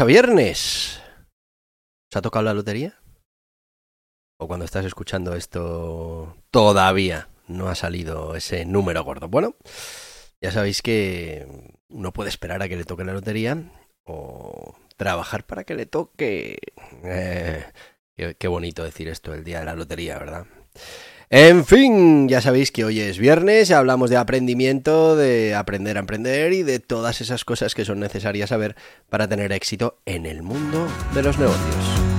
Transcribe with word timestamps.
A 0.00 0.04
viernes. 0.04 1.00
¿Se 2.10 2.18
ha 2.18 2.22
tocado 2.22 2.44
la 2.44 2.54
lotería? 2.54 3.00
O 4.38 4.46
cuando 4.46 4.64
estás 4.64 4.84
escuchando 4.84 5.34
esto, 5.34 6.36
todavía 6.50 7.28
no 7.46 7.68
ha 7.68 7.74
salido 7.74 8.34
ese 8.34 8.66
número 8.66 9.04
gordo. 9.04 9.28
Bueno, 9.28 9.56
ya 10.40 10.50
sabéis 10.50 10.82
que 10.82 11.46
uno 11.88 12.12
puede 12.12 12.28
esperar 12.28 12.62
a 12.62 12.68
que 12.68 12.76
le 12.76 12.84
toque 12.84 13.04
la 13.04 13.14
lotería 13.14 13.56
o 14.04 14.76
trabajar 14.96 15.46
para 15.46 15.64
que 15.64 15.74
le 15.74 15.86
toque. 15.86 16.58
Eh, 17.04 17.64
qué 18.38 18.48
bonito 18.48 18.84
decir 18.84 19.08
esto 19.08 19.32
el 19.32 19.44
día 19.44 19.60
de 19.60 19.66
la 19.66 19.76
lotería, 19.76 20.18
¿verdad? 20.18 20.46
En 21.28 21.64
fin, 21.64 22.28
ya 22.28 22.40
sabéis 22.40 22.70
que 22.70 22.84
hoy 22.84 23.00
es 23.00 23.18
viernes, 23.18 23.72
hablamos 23.72 24.10
de 24.10 24.16
aprendimiento, 24.16 25.16
de 25.16 25.56
aprender 25.56 25.96
a 25.96 26.00
emprender 26.00 26.52
y 26.52 26.62
de 26.62 26.78
todas 26.78 27.20
esas 27.20 27.44
cosas 27.44 27.74
que 27.74 27.84
son 27.84 27.98
necesarias 27.98 28.50
saber 28.50 28.76
para 29.08 29.28
tener 29.28 29.50
éxito 29.50 29.98
en 30.06 30.24
el 30.24 30.44
mundo 30.44 30.86
de 31.14 31.22
los 31.24 31.36
negocios. 31.36 32.15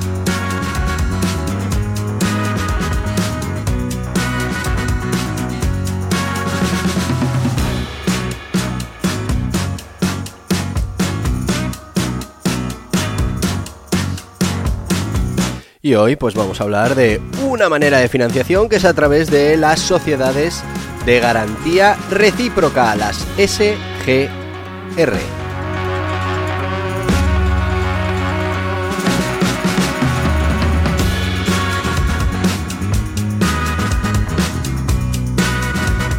Y 15.87 15.95
hoy 15.95 16.17
pues 16.17 16.35
vamos 16.35 16.59
a 16.59 16.65
hablar 16.65 16.95
de 16.95 17.21
una 17.45 17.69
manera 17.69 17.99
de 17.99 18.09
financiación 18.09 18.67
que 18.67 18.75
es 18.75 18.83
a 18.83 18.93
través 18.93 19.31
de 19.31 19.55
las 19.55 19.79
sociedades 19.79 20.61
de 21.05 21.21
garantía 21.21 21.95
recíproca, 22.11 22.93
las 22.97 23.25
SGR. 23.37 24.27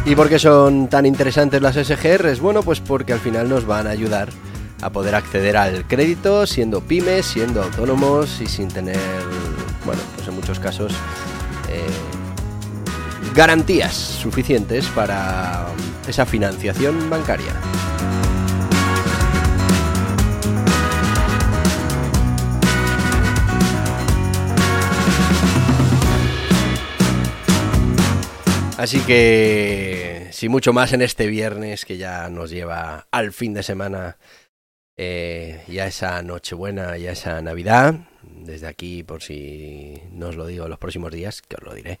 ¿Y 0.03 0.15
por 0.15 0.29
qué 0.29 0.39
son 0.39 0.87
tan 0.87 1.05
interesantes 1.05 1.61
las 1.61 1.75
SGRs? 1.75 2.39
Bueno, 2.39 2.63
pues 2.63 2.79
porque 2.79 3.13
al 3.13 3.19
final 3.19 3.47
nos 3.47 3.67
van 3.67 3.85
a 3.85 3.91
ayudar 3.91 4.29
a 4.81 4.89
poder 4.89 5.15
acceder 5.15 5.57
al 5.57 5.85
crédito 5.85 6.47
siendo 6.47 6.81
pymes, 6.81 7.25
siendo 7.25 7.61
autónomos 7.61 8.41
y 8.41 8.47
sin 8.47 8.69
tener, 8.69 8.97
bueno, 9.89 10.03
pues 10.13 10.27
en 10.27 10.35
muchos 10.35 10.59
casos 10.59 10.93
eh, 11.67 11.81
garantías 13.33 13.95
suficientes 13.95 14.85
para 14.89 15.65
esa 16.07 16.27
financiación 16.27 17.09
bancaria. 17.09 17.55
Así 28.77 28.99
que, 28.99 30.27
sin 30.29 30.51
mucho 30.51 30.71
más 30.71 30.93
en 30.93 31.01
este 31.01 31.25
viernes 31.25 31.83
que 31.83 31.97
ya 31.97 32.29
nos 32.29 32.51
lleva 32.51 33.07
al 33.09 33.33
fin 33.33 33.55
de 33.55 33.63
semana 33.63 34.17
eh, 34.97 35.63
ya 35.67 35.87
esa 35.87 36.21
Nochebuena, 36.21 36.95
ya 36.97 37.13
esa 37.13 37.41
Navidad, 37.41 37.95
desde 38.23 38.67
aquí, 38.67 39.03
por 39.03 39.21
si 39.21 40.01
no 40.11 40.29
os 40.29 40.35
lo 40.35 40.45
digo 40.45 40.67
los 40.67 40.79
próximos 40.79 41.11
días, 41.11 41.41
que 41.41 41.55
os 41.55 41.63
lo 41.63 41.73
diré, 41.73 41.99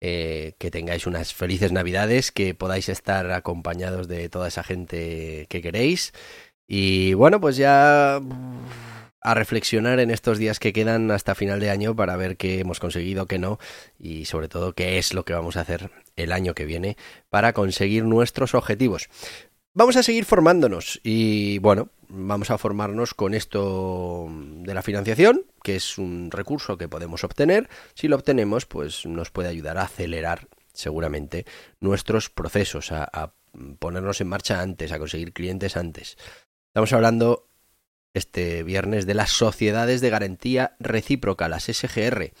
eh, 0.00 0.54
que 0.58 0.70
tengáis 0.70 1.06
unas 1.06 1.32
felices 1.34 1.72
Navidades, 1.72 2.32
que 2.32 2.54
podáis 2.54 2.88
estar 2.88 3.30
acompañados 3.30 4.08
de 4.08 4.28
toda 4.28 4.48
esa 4.48 4.64
gente 4.64 5.46
que 5.48 5.62
queréis. 5.62 6.12
Y 6.66 7.14
bueno, 7.14 7.40
pues 7.40 7.56
ya 7.56 8.20
a 9.22 9.34
reflexionar 9.34 10.00
en 10.00 10.10
estos 10.10 10.38
días 10.38 10.58
que 10.58 10.72
quedan 10.72 11.10
hasta 11.10 11.34
final 11.34 11.60
de 11.60 11.70
año 11.70 11.94
para 11.94 12.16
ver 12.16 12.36
qué 12.36 12.60
hemos 12.60 12.80
conseguido, 12.80 13.26
qué 13.26 13.38
no, 13.38 13.58
y 13.98 14.24
sobre 14.24 14.48
todo 14.48 14.72
qué 14.72 14.98
es 14.98 15.14
lo 15.14 15.24
que 15.24 15.32
vamos 15.32 15.56
a 15.56 15.60
hacer 15.60 15.90
el 16.16 16.32
año 16.32 16.54
que 16.54 16.64
viene 16.64 16.96
para 17.30 17.52
conseguir 17.52 18.04
nuestros 18.04 18.54
objetivos. 18.54 19.08
Vamos 19.74 19.96
a 19.96 20.02
seguir 20.02 20.26
formándonos 20.26 21.00
y 21.02 21.58
bueno, 21.60 21.88
vamos 22.08 22.50
a 22.50 22.58
formarnos 22.58 23.14
con 23.14 23.32
esto 23.32 24.28
de 24.30 24.74
la 24.74 24.82
financiación, 24.82 25.46
que 25.62 25.76
es 25.76 25.96
un 25.96 26.30
recurso 26.30 26.76
que 26.76 26.90
podemos 26.90 27.24
obtener. 27.24 27.70
Si 27.94 28.06
lo 28.06 28.16
obtenemos, 28.16 28.66
pues 28.66 29.06
nos 29.06 29.30
puede 29.30 29.48
ayudar 29.48 29.78
a 29.78 29.84
acelerar 29.84 30.46
seguramente 30.74 31.46
nuestros 31.80 32.28
procesos, 32.28 32.92
a, 32.92 33.32
ponernos 33.78 34.20
en 34.20 34.28
marcha 34.28 34.60
antes, 34.60 34.92
a 34.92 34.98
conseguir 34.98 35.32
clientes 35.32 35.78
antes. 35.78 36.18
Estamos 36.66 36.92
hablando 36.92 37.48
este 38.12 38.64
viernes 38.64 39.06
de 39.06 39.14
las 39.14 39.30
sociedades 39.30 40.02
de 40.02 40.10
garantía 40.10 40.76
recíproca, 40.80 41.48
las 41.48 41.64
SGR, 41.64 42.32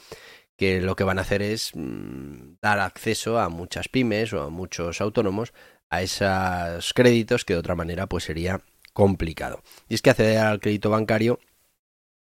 que 0.56 0.82
lo 0.82 0.96
que 0.96 1.04
van 1.04 1.18
a 1.18 1.22
hacer 1.22 1.40
es 1.40 1.70
mmm, 1.74 2.56
dar 2.60 2.78
acceso 2.78 3.38
a 3.38 3.48
muchas 3.48 3.88
pymes 3.88 4.34
o 4.34 4.42
a 4.42 4.50
muchos 4.50 5.00
autónomos 5.00 5.54
a 5.92 6.00
esos 6.00 6.94
créditos 6.94 7.44
que 7.44 7.52
de 7.52 7.60
otra 7.60 7.74
manera 7.74 8.06
pues 8.06 8.24
sería 8.24 8.62
complicado. 8.94 9.62
Y 9.88 9.94
es 9.94 10.02
que 10.02 10.10
acceder 10.10 10.38
al 10.38 10.58
crédito 10.58 10.88
bancario 10.88 11.38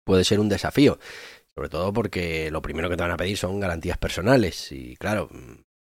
puede 0.06 0.24
ser 0.24 0.40
un 0.40 0.50
desafío, 0.50 1.00
sobre 1.56 1.70
todo 1.70 1.92
porque 1.92 2.52
lo 2.52 2.62
primero 2.62 2.90
que 2.90 2.96
te 2.96 3.02
van 3.02 3.12
a 3.12 3.18
pedir 3.18 3.38
son 3.38 3.60
garantías 3.60 3.98
personales 3.98 4.72
y 4.72 4.96
claro, 4.98 5.30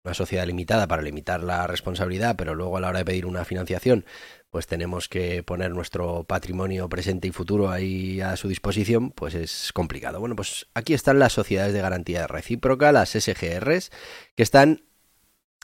una 0.06 0.14
sociedad 0.14 0.48
limitada 0.48 0.88
para 0.88 1.02
limitar 1.02 1.44
la 1.44 1.68
responsabilidad, 1.68 2.38
pero 2.38 2.56
luego 2.56 2.78
a 2.78 2.80
la 2.80 2.88
hora 2.88 3.00
de 3.00 3.06
pedir 3.06 3.26
una 3.26 3.44
financiación, 3.44 4.06
pues 4.50 4.66
tenemos 4.66 5.10
que 5.10 5.44
poner 5.44 5.72
nuestro 5.72 6.24
patrimonio 6.24 6.88
presente 6.88 7.28
y 7.28 7.32
futuro 7.32 7.70
ahí 7.70 8.22
a 8.22 8.38
su 8.38 8.48
disposición, 8.48 9.12
pues 9.12 9.36
es 9.36 9.74
complicado. 9.74 10.22
Bueno, 10.22 10.38
pues 10.38 10.68
aquí 10.74 10.94
están 10.94 11.20
las 11.20 11.34
sociedades 11.34 11.74
de 11.74 11.82
garantía 11.82 12.28
recíproca, 12.28 12.94
las 12.94 13.10
SGRs, 13.10 13.92
que 14.36 14.44
están 14.44 14.84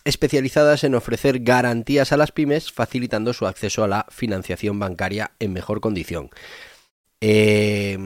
especializadas 0.05 0.83
en 0.83 0.95
ofrecer 0.95 1.39
garantías 1.39 2.11
a 2.11 2.17
las 2.17 2.31
pymes, 2.31 2.71
facilitando 2.71 3.33
su 3.33 3.47
acceso 3.47 3.83
a 3.83 3.87
la 3.87 4.05
financiación 4.09 4.79
bancaria 4.79 5.31
en 5.39 5.53
mejor 5.53 5.81
condición. 5.81 6.29
Eh, 7.21 7.97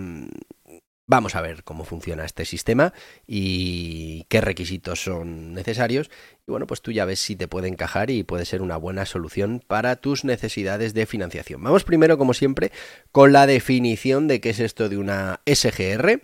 vamos 1.06 1.36
a 1.36 1.42
ver 1.42 1.64
cómo 1.64 1.84
funciona 1.84 2.26
este 2.26 2.46
sistema 2.46 2.94
y 3.28 4.26
qué 4.30 4.42
requisitos 4.42 5.04
son 5.04 5.54
necesarios. 5.54 6.10
Y 6.48 6.52
bueno, 6.52 6.68
pues 6.68 6.82
tú 6.82 6.92
ya 6.92 7.06
ves 7.06 7.20
si 7.20 7.36
te 7.36 7.48
puede 7.48 7.68
encajar 7.68 8.10
y 8.10 8.24
puede 8.24 8.46
ser 8.46 8.62
una 8.62 8.78
buena 8.78 9.06
solución 9.06 9.62
para 9.66 9.96
tus 9.98 10.24
necesidades 10.24 10.94
de 10.94 11.06
financiación. 11.06 11.64
Vamos 11.64 11.84
primero, 11.84 12.18
como 12.18 12.34
siempre, 12.34 12.72
con 13.12 13.32
la 13.32 13.48
definición 13.48 14.28
de 14.28 14.42
qué 14.42 14.52
es 14.52 14.60
esto 14.60 14.90
de 14.90 14.98
una 14.98 15.42
SGR. 15.46 16.22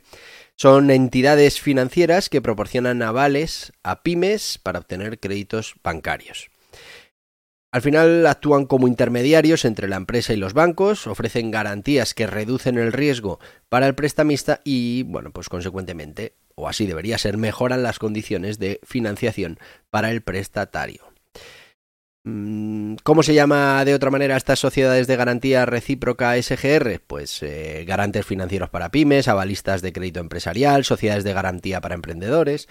Son 0.62 0.92
entidades 0.92 1.62
financieras 1.62 2.28
que 2.28 2.42
proporcionan 2.42 3.02
avales 3.02 3.72
a 3.82 4.04
pymes 4.04 4.60
para 4.62 4.80
obtener 4.80 5.18
créditos 5.18 5.76
bancarios. 5.86 6.50
Al 7.72 7.82
final 7.82 8.28
actúan 8.28 8.66
como 8.66 8.90
intermediarios 8.90 9.64
entre 9.64 9.88
la 9.88 9.96
empresa 9.96 10.34
y 10.34 10.36
los 10.36 10.52
bancos, 10.52 11.08
ofrecen 11.08 11.50
garantías 11.50 12.14
que 12.14 12.28
reducen 12.28 12.78
el 12.78 12.92
riesgo 12.92 13.40
para 13.70 13.88
el 13.88 13.96
prestamista 13.96 14.60
y, 14.66 15.04
bueno, 15.04 15.32
pues 15.32 15.48
consecuentemente 15.48 16.36
o 16.56 16.68
así 16.68 16.86
debería 16.86 17.18
ser, 17.18 17.38
mejoran 17.38 17.82
las 17.82 17.98
condiciones 17.98 18.60
de 18.60 18.82
financiación 18.84 19.60
para 19.90 20.12
el 20.12 20.24
prestatario. 20.24 21.06
Mm, 22.24 22.96
¿Cómo 23.04 23.24
se 23.24 23.34
llama 23.34 23.84
de 23.86 23.94
otra 23.94 24.12
manera 24.12 24.36
estas 24.36 24.60
sociedades 24.60 25.08
de 25.08 25.16
garantía 25.16 25.66
recíproca 25.66 26.36
SGR? 26.42 27.00
Pues 27.06 27.42
eh, 27.44 27.86
garantes 27.88 28.26
financieros 28.26 28.70
para 28.70 28.92
pymes, 28.92 29.28
avalistas 29.28 29.82
de 29.82 29.94
crédito 29.94 30.20
empresarial, 30.20 30.84
sociedades 30.84 31.24
de 31.24 31.34
garantía 31.34 31.82
para 31.82 31.96
emprendedores. 31.96 32.68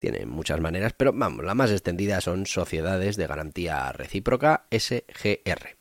Tienen 0.00 0.28
muchas 0.28 0.60
maneras, 0.60 0.94
pero 0.96 1.12
vamos, 1.12 1.44
la 1.44 1.54
más 1.54 1.70
extendida 1.70 2.20
son 2.20 2.46
sociedades 2.46 3.16
de 3.16 3.26
garantía 3.26 3.90
recíproca 3.92 4.66
SGR. 4.70 5.77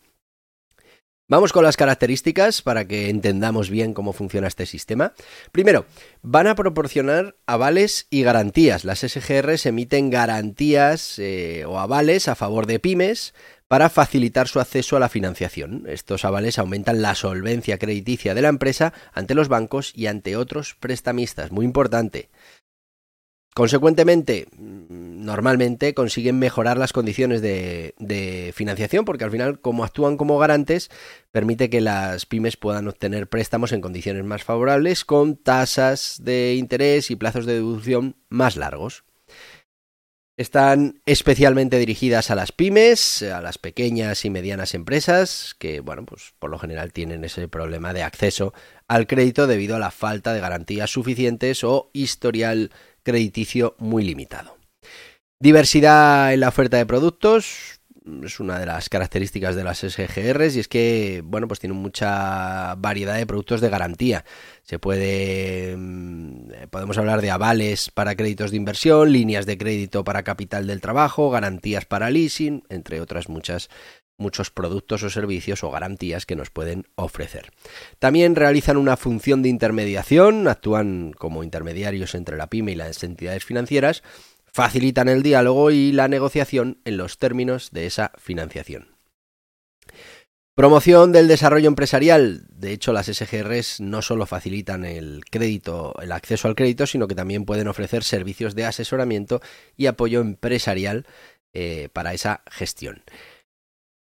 Vamos 1.29 1.51
con 1.51 1.65
las 1.65 1.75
características 1.75 2.62
para 2.62 2.88
que 2.88 3.09
entendamos 3.09 3.69
bien 3.69 3.94
cómo 3.94 4.13
funciona 4.13 4.47
este 4.47 4.65
sistema. 4.65 5.12
Primero, 5.51 5.85
van 6.21 6.47
a 6.47 6.56
proporcionar 6.56 7.35
avales 7.45 8.07
y 8.09 8.24
garantías. 8.24 8.85
Las 8.85 9.00
SGRs 9.00 9.65
emiten 9.65 10.09
garantías 10.09 11.19
eh, 11.19 11.65
o 11.68 11.79
avales 11.79 12.29
a 12.29 12.35
favor 12.35 12.65
de 12.65 12.79
pymes 12.79 13.33
para 13.68 13.89
facilitar 13.89 14.47
su 14.47 14.62
acceso 14.62 14.95
a 14.95 15.01
la 15.01 15.09
financiación. 15.09 15.83
Estos 15.88 16.24
avales 16.24 16.59
aumentan 16.59 17.01
la 17.01 17.13
solvencia 17.13 17.77
crediticia 17.77 18.33
de 18.33 18.44
la 18.44 18.47
empresa 18.47 18.94
ante 19.12 19.35
los 19.35 19.50
bancos 19.50 19.91
y 19.94 20.07
ante 20.07 20.38
otros 20.38 20.75
prestamistas. 20.80 21.51
Muy 21.51 21.65
importante. 21.65 22.30
Consecuentemente, 23.57 24.45
normalmente 24.59 25.95
consiguen 25.95 26.38
mejorar 26.38 26.77
las 26.77 26.94
condiciones 26.94 27.42
de, 27.42 28.54
financiación 28.54 29.04
porque 29.04 29.24
al 29.24 29.31
final, 29.31 29.59
como 29.62 29.83
actúan 29.83 30.15
como 30.15 30.38
garantes, 30.38 30.92
permite 31.31 31.71
que 31.71 31.81
las 31.81 32.27
pymes 32.27 32.56
puedan 32.56 32.88
obtener 32.88 33.27
préstamos 33.27 33.71
en 33.71 33.81
condiciones 33.81 34.24
más 34.25 34.44
favorables 34.44 35.06
con 35.06 35.38
tasas 35.38 36.19
de 36.21 36.54
interés 36.54 37.09
y 37.09 37.15
plazos 37.15 37.48
de 37.48 37.54
deducción 37.54 38.15
más 38.30 38.57
largos. 38.57 39.06
Están 40.38 41.01
especialmente 41.07 41.80
dirigidas 41.80 42.30
a 42.30 42.36
las 42.36 42.51
pymes, 42.51 43.24
a 43.24 43.42
las 43.42 43.57
pequeñas 43.57 44.24
y 44.24 44.30
medianas 44.30 44.75
empresas, 44.75 45.56
que, 45.57 45.80
bueno, 45.80 46.06
pues 46.06 46.36
por 46.38 46.51
lo 46.51 46.59
general 46.59 46.94
tienen 46.94 47.24
ese 47.24 47.48
problema 47.48 47.92
de 47.92 48.04
acceso 48.04 48.54
al 48.88 49.07
crédito 49.07 49.48
debido 49.48 49.75
a 49.75 49.80
la 49.80 49.89
falta 49.89 50.33
de 50.33 50.42
garantías 50.42 50.92
suficientes 50.92 51.63
o 51.63 51.89
historial 51.92 52.69
crediticio 53.07 53.77
muy 53.80 54.04
limitado. 54.04 54.57
Diversidad 55.39 56.33
en 56.33 56.42
la 56.42 56.50
oferta 56.50 56.75
de 56.75 56.86
productos 56.86 57.80
es 58.24 58.42
una 58.42 58.59
de 58.59 58.65
las 58.65 58.89
características 58.89 59.56
de 59.56 59.63
las 59.63 59.80
SGRs 59.80 60.57
y 60.57 60.59
es 60.59 60.68
que, 60.68 61.21
bueno, 61.24 61.48
pues 61.48 61.62
tienen 61.62 61.77
mucha 61.77 62.75
variedad 62.75 63.15
de 63.15 63.25
productos 63.25 63.62
de 63.62 63.69
garantía. 63.69 64.25
Se 64.63 64.77
puede, 64.77 65.75
mm, 65.77 66.68
podemos 66.69 66.98
hablar 66.98 67.21
de 67.21 67.31
avales 67.31 67.92
para 67.92 68.15
créditos 68.15 68.51
de 68.51 68.57
inversión, 68.57 69.13
líneas 69.13 69.45
de 69.45 69.57
crédito 69.57 70.04
para 70.04 70.24
capital 70.24 70.68
del 70.68 70.81
trabajo, 70.81 71.30
garantías 71.30 71.86
para 71.86 72.09
leasing, 72.09 72.63
entre 72.68 73.00
otras 73.00 73.30
muchas 73.30 73.69
muchos 74.17 74.51
productos 74.51 75.03
o 75.03 75.09
servicios 75.09 75.63
o 75.63 75.71
garantías 75.71 76.25
que 76.25 76.35
nos 76.35 76.49
pueden 76.49 76.87
ofrecer. 76.95 77.51
También 77.99 78.35
realizan 78.35 78.77
una 78.77 78.97
función 78.97 79.41
de 79.41 79.49
intermediación, 79.49 80.47
actúan 80.47 81.13
como 81.17 81.43
intermediarios 81.43 82.15
entre 82.15 82.37
la 82.37 82.47
pyme 82.47 82.73
y 82.73 82.75
las 82.75 83.03
entidades 83.03 83.45
financieras, 83.45 84.03
facilitan 84.45 85.07
el 85.07 85.23
diálogo 85.23 85.71
y 85.71 85.91
la 85.91 86.07
negociación 86.07 86.79
en 86.83 86.97
los 86.97 87.17
términos 87.17 87.69
de 87.71 87.85
esa 87.85 88.11
financiación. 88.17 88.97
Promoción 90.57 91.11
del 91.11 91.27
desarrollo 91.27 91.67
empresarial. 91.67 92.47
De 92.49 92.71
hecho, 92.71 92.91
las 92.91 93.05
SGRs 93.05 93.79
no 93.79 94.01
solo 94.01 94.25
facilitan 94.25 94.85
el 94.85 95.23
crédito, 95.29 95.93
el 96.01 96.11
acceso 96.11 96.47
al 96.47 96.55
crédito, 96.55 96.87
sino 96.87 97.07
que 97.07 97.13
también 97.13 97.45
pueden 97.45 97.67
ofrecer 97.67 98.03
servicios 98.03 98.55
de 98.55 98.65
asesoramiento 98.65 99.39
y 99.75 99.85
apoyo 99.85 100.19
empresarial 100.19 101.05
eh, 101.53 101.89
para 101.93 102.15
esa 102.15 102.41
gestión. 102.49 103.03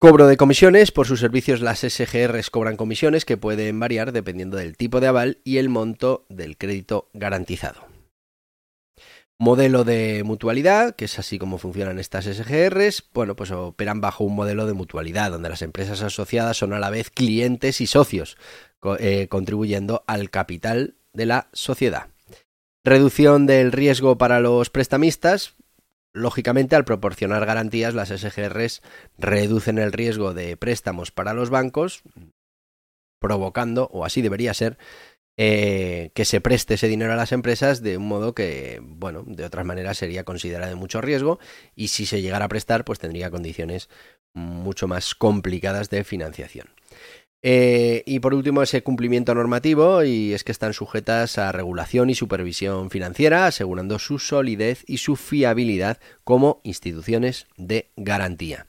Cobro 0.02 0.26
de 0.26 0.38
comisiones. 0.38 0.92
Por 0.92 1.06
sus 1.06 1.20
servicios 1.20 1.60
las 1.60 1.80
SGRs 1.80 2.48
cobran 2.48 2.78
comisiones 2.78 3.26
que 3.26 3.36
pueden 3.36 3.78
variar 3.78 4.12
dependiendo 4.12 4.56
del 4.56 4.74
tipo 4.74 4.98
de 4.98 5.08
aval 5.08 5.40
y 5.44 5.58
el 5.58 5.68
monto 5.68 6.24
del 6.30 6.56
crédito 6.56 7.10
garantizado. 7.12 7.84
Modelo 9.38 9.84
de 9.84 10.22
mutualidad, 10.24 10.96
que 10.96 11.04
es 11.04 11.18
así 11.18 11.38
como 11.38 11.58
funcionan 11.58 11.98
estas 11.98 12.24
SGRs, 12.24 13.10
bueno, 13.12 13.36
pues 13.36 13.50
operan 13.50 14.00
bajo 14.00 14.24
un 14.24 14.34
modelo 14.34 14.64
de 14.64 14.72
mutualidad, 14.72 15.32
donde 15.32 15.50
las 15.50 15.60
empresas 15.60 16.00
asociadas 16.00 16.56
son 16.56 16.72
a 16.72 16.78
la 16.78 16.88
vez 16.88 17.10
clientes 17.10 17.82
y 17.82 17.86
socios, 17.86 18.38
eh, 19.00 19.28
contribuyendo 19.28 20.02
al 20.06 20.30
capital 20.30 20.94
de 21.12 21.26
la 21.26 21.48
sociedad. 21.52 22.06
Reducción 22.84 23.44
del 23.44 23.70
riesgo 23.70 24.16
para 24.16 24.40
los 24.40 24.70
prestamistas, 24.70 25.56
Lógicamente, 26.12 26.76
al 26.76 26.84
proporcionar 26.84 27.46
garantías, 27.46 27.94
las 27.94 28.08
SGRs 28.08 28.82
reducen 29.18 29.78
el 29.78 29.92
riesgo 29.92 30.34
de 30.34 30.56
préstamos 30.56 31.12
para 31.12 31.34
los 31.34 31.50
bancos, 31.50 32.02
provocando, 33.20 33.88
o 33.92 34.04
así 34.04 34.20
debería 34.22 34.52
ser, 34.54 34.78
eh, 35.36 36.10
que 36.14 36.24
se 36.24 36.40
preste 36.40 36.74
ese 36.74 36.88
dinero 36.88 37.12
a 37.12 37.16
las 37.16 37.32
empresas 37.32 37.80
de 37.82 37.96
un 37.96 38.08
modo 38.08 38.34
que, 38.34 38.80
bueno, 38.82 39.22
de 39.26 39.44
otras 39.44 39.64
maneras 39.64 39.96
sería 39.98 40.24
considerado 40.24 40.68
de 40.68 40.76
mucho 40.76 41.00
riesgo 41.00 41.38
y 41.74 41.88
si 41.88 42.04
se 42.04 42.20
llegara 42.20 42.46
a 42.46 42.48
prestar, 42.48 42.84
pues 42.84 42.98
tendría 42.98 43.30
condiciones 43.30 43.88
mucho 44.34 44.88
más 44.88 45.14
complicadas 45.14 45.88
de 45.90 46.04
financiación. 46.04 46.68
Eh, 47.42 48.02
y 48.06 48.20
por 48.20 48.34
último, 48.34 48.62
ese 48.62 48.82
cumplimiento 48.82 49.34
normativo, 49.34 50.04
y 50.04 50.34
es 50.34 50.44
que 50.44 50.52
están 50.52 50.74
sujetas 50.74 51.38
a 51.38 51.52
regulación 51.52 52.10
y 52.10 52.14
supervisión 52.14 52.90
financiera, 52.90 53.46
asegurando 53.46 53.98
su 53.98 54.18
solidez 54.18 54.84
y 54.86 54.98
su 54.98 55.16
fiabilidad 55.16 55.98
como 56.24 56.60
instituciones 56.64 57.46
de 57.56 57.90
garantía. 57.96 58.66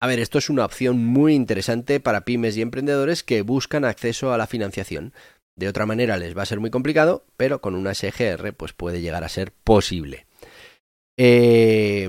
A 0.00 0.06
ver, 0.06 0.20
esto 0.20 0.38
es 0.38 0.48
una 0.50 0.64
opción 0.64 1.04
muy 1.04 1.34
interesante 1.34 1.98
para 1.98 2.24
pymes 2.24 2.56
y 2.56 2.62
emprendedores 2.62 3.24
que 3.24 3.42
buscan 3.42 3.84
acceso 3.84 4.32
a 4.32 4.38
la 4.38 4.46
financiación. 4.46 5.12
De 5.56 5.66
otra 5.66 5.86
manera 5.86 6.18
les 6.18 6.36
va 6.36 6.42
a 6.42 6.46
ser 6.46 6.60
muy 6.60 6.70
complicado, 6.70 7.24
pero 7.36 7.60
con 7.60 7.74
una 7.74 7.94
SGR 7.94 8.52
pues 8.52 8.72
puede 8.72 9.00
llegar 9.00 9.24
a 9.24 9.28
ser 9.28 9.50
posible. 9.50 10.26
Eh, 11.16 12.08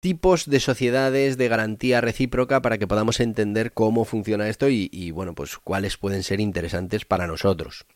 tipos 0.00 0.48
de 0.48 0.60
sociedades 0.60 1.36
de 1.36 1.48
garantía 1.48 2.00
recíproca 2.00 2.62
para 2.62 2.78
que 2.78 2.86
podamos 2.86 3.20
entender 3.20 3.72
cómo 3.72 4.04
funciona 4.04 4.48
esto 4.48 4.68
y, 4.68 5.10
bueno, 5.12 5.34
pues 5.34 5.58
cuáles 5.58 5.96
pueden 5.96 6.22
ser 6.22 6.40
interesantes 6.40 7.04
para 7.04 7.26
nosotros. 7.26 7.86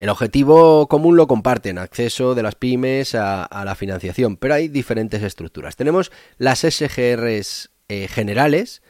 El 0.00 0.08
objetivo 0.08 0.88
común 0.88 1.16
lo 1.16 1.26
comparten, 1.26 1.78
acceso 1.78 2.34
de 2.34 2.42
las 2.42 2.56
pymes 2.56 3.14
a, 3.14 3.48
la 3.64 3.74
financiación, 3.74 4.36
pero 4.36 4.54
hay 4.54 4.68
diferentes 4.68 5.22
estructuras. 5.22 5.76
Tenemos 5.76 6.12
las 6.38 6.60
SGRs 6.60 7.70
eh, 7.88 8.08
generales, 8.08 8.82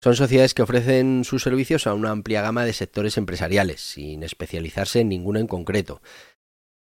son 0.00 0.14
sociedades 0.14 0.54
que 0.54 0.62
ofrecen 0.62 1.24
sus 1.24 1.42
servicios 1.42 1.86
a 1.86 1.94
una 1.94 2.10
amplia 2.10 2.42
gama 2.42 2.64
de 2.64 2.72
sectores 2.72 3.16
empresariales, 3.16 3.80
sin 3.80 4.22
especializarse 4.22 5.00
en 5.00 5.08
ninguno 5.08 5.40
en 5.40 5.48
concreto. 5.48 6.02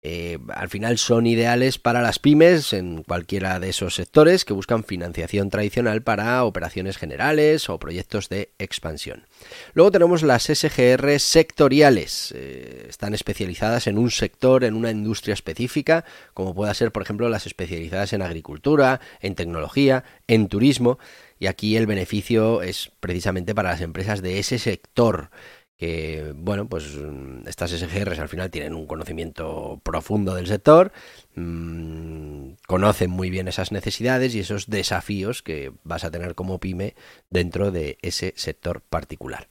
Eh, 0.05 0.39
al 0.53 0.69
final 0.69 0.99
son 0.99 1.29
ideales 1.29 1.79
para 1.79 2.03
las 2.03 2.19
pymes 2.19 2.73
en 2.73 3.05
cualquiera 3.05 3.61
de 3.61 3.69
esos 3.69 3.95
sectores 3.95 4.45
que 4.45 4.53
buscan 4.53 4.83
financiación 4.83 5.49
tradicional 5.49 6.03
para 6.03 6.43
operaciones 6.43 6.97
generales 6.97 7.69
o 7.69 7.79
proyectos 7.79 8.29
de 8.29 8.51
expansión. 8.59 9.27
Luego 9.75 9.93
tenemos 9.93 10.25
las 10.25 10.43
SGR 10.43 11.21
sectoriales. 11.21 12.35
Eh, 12.37 12.87
están 12.89 13.15
especializadas 13.15 13.87
en 13.87 13.97
un 13.97 14.11
sector, 14.11 14.65
en 14.65 14.75
una 14.75 14.91
industria 14.91 15.35
específica, 15.35 16.05
como 16.35 16.53
pueda 16.53 16.75
ser, 16.75 16.91
por 16.91 17.03
ejemplo, 17.03 17.29
las 17.29 17.47
especializadas 17.47 18.13
en 18.13 18.23
agricultura, 18.23 19.01
en 19.21 19.37
tecnología, 19.37 20.03
en 20.27 20.49
turismo. 20.49 20.99
Y 21.39 21.47
aquí 21.47 21.77
el 21.77 21.87
beneficio 21.87 22.63
es 22.63 22.91
precisamente 22.99 23.55
para 23.55 23.71
las 23.71 23.81
empresas 23.81 24.21
de 24.21 24.41
ese 24.41 24.59
sector 24.59 25.31
que, 25.77 26.33
bueno, 26.37 26.69
pues 26.69 26.95
mm, 26.97 27.49
estas 27.49 27.73
SGRs 27.73 28.19
al 28.19 28.29
final 28.29 28.51
tienen 28.51 28.75
un 28.75 28.87
conocimiento 28.87 29.81
profundo 29.83 30.35
del 30.35 30.47
sector, 30.47 30.93
mm, 31.35 32.53
conocen 32.67 33.11
muy 33.11 33.31
bien 33.31 33.49
esas 33.49 33.73
necesidades 33.73 34.35
y 34.35 34.41
esos 34.41 34.69
desafíos 34.69 35.43
que 35.43 35.73
vas 35.83 36.05
a 36.05 36.11
tener 36.11 36.35
como 36.35 36.61
pyme 36.61 36.95
dentro 37.31 37.71
de 37.71 37.99
ese 38.03 38.33
sector 38.37 38.83
particular. 38.83 39.49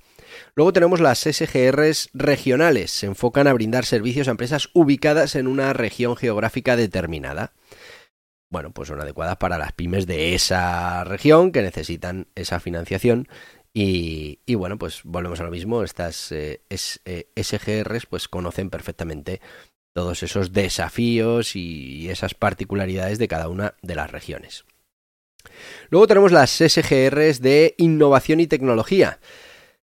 Luego 0.55 0.71
tenemos 0.71 1.01
las 1.01 1.19
SGRs 1.25 2.09
regionales, 2.13 2.91
se 2.91 3.07
enfocan 3.07 3.47
a 3.47 3.53
brindar 3.53 3.85
servicios 3.85 4.27
a 4.27 4.31
empresas 4.31 4.69
ubicadas 4.73 5.35
en 5.35 5.47
una 5.47 5.73
región 5.73 6.15
geográfica 6.15 6.77
determinada 6.77 7.53
bueno, 8.51 8.71
pues 8.71 8.89
son 8.89 8.99
adecuadas 8.99 9.37
para 9.37 9.57
las 9.57 9.71
pymes 9.71 10.05
de 10.05 10.35
esa 10.35 11.05
región 11.05 11.53
que 11.53 11.61
necesitan 11.61 12.27
esa 12.35 12.59
financiación 12.59 13.29
y, 13.73 14.55
bueno, 14.55 14.77
pues 14.77 15.01
volvemos 15.03 15.39
a 15.39 15.43
lo 15.43 15.51
mismo, 15.51 15.83
estas 15.83 16.31
eh, 16.31 16.61
SGRs 16.69 18.05
pues 18.05 18.27
conocen 18.27 18.69
perfectamente 18.69 19.39
todos 19.93 20.23
esos 20.23 20.53
desafíos 20.53 21.55
y 21.55 22.09
esas 22.09 22.33
particularidades 22.33 23.17
de 23.17 23.27
cada 23.27 23.47
una 23.47 23.75
de 23.81 23.95
las 23.95 24.11
regiones. 24.11 24.65
Luego 25.89 26.07
tenemos 26.07 26.31
las 26.31 26.51
SGRs 26.51 27.41
de 27.41 27.75
innovación 27.77 28.39
y 28.39 28.47
tecnología. 28.47 29.19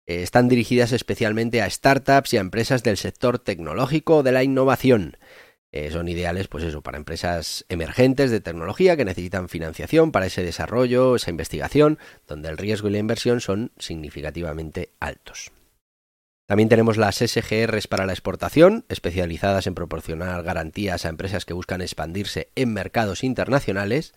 Eh, 0.07 0.23
están 0.23 0.49
dirigidas 0.49 0.93
especialmente 0.93 1.63
a 1.63 1.71
startups 1.71 2.35
y 2.35 2.37
a 2.39 2.41
empresas 2.41 2.83
del 2.83 2.97
sector 2.97 3.39
tecnológico 3.39 4.23
de 4.23 4.33
la 4.33 4.43
innovación. 4.43 5.17
Eh, 5.71 5.91
son 5.91 6.09
ideales, 6.09 6.49
pues 6.49 6.65
eso, 6.65 6.83
para 6.83 6.97
empresas 6.97 7.67
emergentes 7.69 8.31
de 8.31 8.41
tecnología 8.41 8.97
que 8.97 9.05
necesitan 9.05 9.49
financiación 9.51 10.13
para 10.13 10.27
ese 10.27 10.43
desarrollo, 10.43 11.17
esa 11.17 11.31
investigación, 11.31 11.99
donde 12.27 12.49
el 12.49 12.57
riesgo 12.57 12.89
y 12.89 12.93
la 12.93 12.99
inversión 12.99 13.41
son 13.41 13.73
significativamente 13.79 14.93
altos. 14.99 15.53
También 16.47 16.71
tenemos 16.71 16.97
las 16.97 17.17
SGRs 17.17 17.89
para 17.89 18.07
la 18.07 18.15
exportación, 18.15 18.87
especializadas 18.89 19.67
en 19.67 19.75
proporcionar 19.75 20.43
garantías 20.43 21.05
a 21.05 21.11
empresas 21.11 21.45
que 21.45 21.53
buscan 21.53 21.83
expandirse 21.83 22.51
en 22.55 22.73
mercados 22.73 23.23
internacionales 23.23 24.15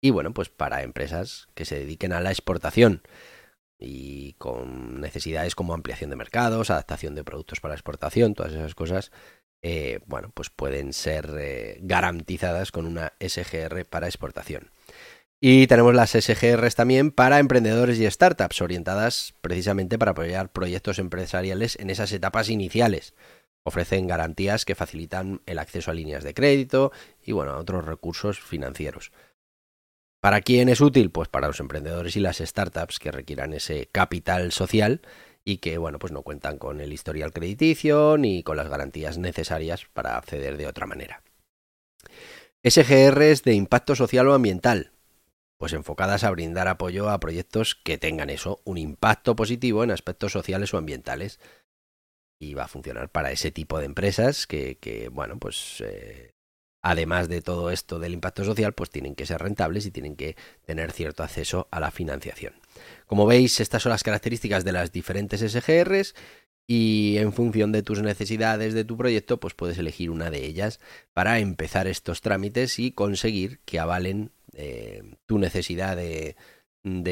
y 0.00 0.08
bueno, 0.08 0.32
pues 0.32 0.48
para 0.48 0.82
empresas 0.82 1.48
que 1.54 1.66
se 1.66 1.78
dediquen 1.78 2.14
a 2.14 2.20
la 2.20 2.30
exportación 2.30 3.02
y 3.78 4.32
con 4.34 5.02
necesidades 5.02 5.54
como 5.54 5.74
ampliación 5.74 6.08
de 6.08 6.16
mercados, 6.16 6.70
adaptación 6.70 7.14
de 7.14 7.24
productos 7.24 7.60
para 7.60 7.74
exportación, 7.74 8.32
todas 8.32 8.54
esas 8.54 8.74
cosas 8.74 9.12
eh, 9.66 10.00
bueno, 10.04 10.30
pues 10.34 10.50
pueden 10.50 10.92
ser 10.92 11.34
eh, 11.38 11.78
garantizadas 11.80 12.70
con 12.70 12.84
una 12.84 13.14
SGR 13.18 13.86
para 13.86 14.08
exportación. 14.08 14.70
Y 15.40 15.66
tenemos 15.68 15.94
las 15.94 16.10
SGRs 16.10 16.74
también 16.74 17.10
para 17.10 17.38
emprendedores 17.38 17.98
y 17.98 18.10
startups, 18.10 18.60
orientadas 18.60 19.32
precisamente 19.40 19.98
para 19.98 20.10
apoyar 20.10 20.52
proyectos 20.52 20.98
empresariales 20.98 21.78
en 21.80 21.88
esas 21.88 22.12
etapas 22.12 22.50
iniciales. 22.50 23.14
Ofrecen 23.62 24.06
garantías 24.06 24.66
que 24.66 24.74
facilitan 24.74 25.40
el 25.46 25.58
acceso 25.58 25.90
a 25.90 25.94
líneas 25.94 26.24
de 26.24 26.34
crédito 26.34 26.92
y 27.24 27.32
bueno, 27.32 27.52
a 27.52 27.58
otros 27.58 27.86
recursos 27.86 28.38
financieros. 28.38 29.12
¿Para 30.20 30.42
quién 30.42 30.68
es 30.68 30.82
útil? 30.82 31.10
Pues 31.10 31.30
para 31.30 31.46
los 31.46 31.60
emprendedores 31.60 32.16
y 32.16 32.20
las 32.20 32.36
startups 32.36 32.98
que 32.98 33.12
requieran 33.12 33.54
ese 33.54 33.88
capital 33.90 34.52
social 34.52 35.00
y 35.44 35.58
que 35.58 35.78
bueno 35.78 35.98
pues 35.98 36.12
no 36.12 36.22
cuentan 36.22 36.58
con 36.58 36.80
el 36.80 36.92
historial 36.92 37.32
crediticio 37.32 38.16
ni 38.16 38.42
con 38.42 38.56
las 38.56 38.68
garantías 38.68 39.18
necesarias 39.18 39.86
para 39.92 40.16
acceder 40.16 40.56
de 40.56 40.66
otra 40.66 40.86
manera. 40.86 41.22
SGRs 42.62 43.42
de 43.42 43.52
impacto 43.52 43.94
social 43.94 44.26
o 44.28 44.34
ambiental, 44.34 44.92
pues 45.58 45.74
enfocadas 45.74 46.24
a 46.24 46.30
brindar 46.30 46.66
apoyo 46.66 47.10
a 47.10 47.20
proyectos 47.20 47.74
que 47.74 47.98
tengan 47.98 48.30
eso, 48.30 48.62
un 48.64 48.78
impacto 48.78 49.36
positivo 49.36 49.84
en 49.84 49.90
aspectos 49.90 50.32
sociales 50.32 50.72
o 50.72 50.78
ambientales. 50.78 51.40
Y 52.40 52.54
va 52.54 52.64
a 52.64 52.68
funcionar 52.68 53.10
para 53.10 53.30
ese 53.30 53.50
tipo 53.50 53.78
de 53.78 53.86
empresas 53.86 54.46
que, 54.46 54.76
que 54.78 55.08
bueno, 55.08 55.38
pues 55.38 55.82
eh, 55.86 56.33
además 56.84 57.28
de 57.28 57.40
todo 57.40 57.70
esto 57.70 57.98
del 57.98 58.12
impacto 58.12 58.44
social, 58.44 58.74
pues 58.74 58.90
tienen 58.90 59.14
que 59.14 59.24
ser 59.24 59.40
rentables 59.40 59.86
y 59.86 59.90
tienen 59.90 60.16
que 60.16 60.36
tener 60.66 60.92
cierto 60.92 61.22
acceso 61.22 61.66
a 61.70 61.80
la 61.80 61.90
financiación. 61.90 62.52
Como 63.06 63.26
veis, 63.26 63.58
estas 63.58 63.82
son 63.82 63.90
las 63.90 64.02
características 64.02 64.64
de 64.64 64.72
las 64.72 64.92
diferentes 64.92 65.40
SGRs 65.40 66.14
y 66.66 67.16
en 67.16 67.32
función 67.32 67.72
de 67.72 67.82
tus 67.82 68.02
necesidades 68.02 68.74
de 68.74 68.84
tu 68.84 68.98
proyecto, 68.98 69.40
pues 69.40 69.54
puedes 69.54 69.78
elegir 69.78 70.10
una 70.10 70.30
de 70.30 70.44
ellas 70.44 70.78
para 71.14 71.38
empezar 71.38 71.86
estos 71.86 72.20
trámites 72.20 72.78
y 72.78 72.92
conseguir 72.92 73.60
que 73.64 73.80
avalen 73.80 74.30
eh, 74.52 75.02
tu 75.24 75.38
necesidad 75.38 75.96
de, 75.96 76.36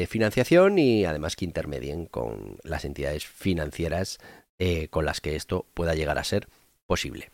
financiación 0.07 0.77
y 0.77 1.03
además 1.05 1.35
que 1.35 1.45
intermedien 1.45 2.05
con 2.05 2.57
las 2.63 2.85
entidades 2.85 3.25
financieras 3.25 4.19
eh, 4.59 4.87
con 4.89 5.03
las 5.03 5.19
que 5.19 5.35
esto 5.35 5.65
pueda 5.73 5.95
llegar 5.95 6.19
a 6.19 6.23
ser 6.23 6.47
posible. 6.85 7.31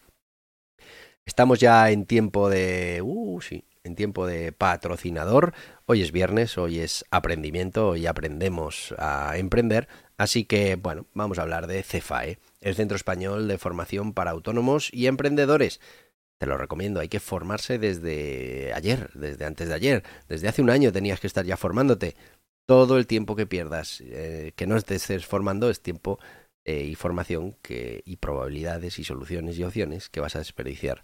Estamos 1.30 1.60
ya 1.60 1.92
en 1.92 2.08
tiempo 2.08 2.50
de... 2.50 3.04
Uh, 3.04 3.40
sí, 3.40 3.64
en 3.84 3.94
tiempo 3.94 4.26
de 4.26 4.52
patrocinador. 4.52 5.54
Hoy 5.86 6.02
es 6.02 6.12
viernes, 6.12 6.58
hoy 6.58 6.80
es 6.80 7.06
aprendimiento, 7.12 7.90
hoy 7.90 8.08
aprendemos 8.08 8.96
a 8.98 9.38
emprender. 9.38 9.88
Así 10.18 10.46
que, 10.46 10.76
bueno, 10.76 11.06
vamos 11.14 11.38
a 11.38 11.44
hablar 11.44 11.68
de 11.68 11.84
CEFAE, 11.84 12.40
el 12.62 12.74
Centro 12.74 12.96
Español 12.96 13.48
de 13.48 13.60
Formación 13.60 14.14
para 14.14 14.32
Autónomos 14.32 14.90
y 14.92 15.06
Emprendedores. 15.06 15.80
Te 16.40 16.48
lo 16.48 16.58
recomiendo, 16.58 17.00
hay 17.00 17.10
que 17.10 17.20
formarse 17.20 17.78
desde 17.78 18.74
ayer, 18.74 19.12
desde 19.14 19.46
antes 19.46 19.68
de 19.68 19.76
ayer, 19.76 20.04
desde 20.28 20.48
hace 20.48 20.64
un 20.64 20.72
año 20.72 20.92
tenías 20.92 21.20
que 21.20 21.28
estar 21.28 21.46
ya 21.46 21.58
formándote. 21.58 22.16
Todo 22.66 22.98
el 22.98 23.06
tiempo 23.06 23.36
que 23.36 23.46
pierdas, 23.46 24.02
eh, 24.02 24.54
que 24.56 24.66
no 24.66 24.78
estés 24.78 25.28
formando, 25.28 25.70
es 25.70 25.80
tiempo 25.80 26.18
eh, 26.66 26.86
y 26.86 26.96
formación 26.96 27.56
que, 27.62 28.02
y 28.04 28.16
probabilidades 28.16 28.98
y 28.98 29.04
soluciones 29.04 29.60
y 29.60 29.64
opciones 29.64 30.10
que 30.10 30.22
vas 30.22 30.36
a 30.36 30.40
desperdiciar 30.40 31.04